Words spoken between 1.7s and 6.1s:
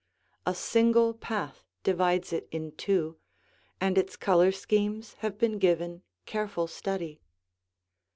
divides it in two, and its color schemes have been given